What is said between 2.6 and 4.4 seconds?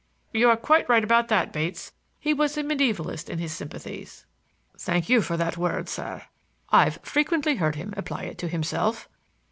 medievalist in his sympathies."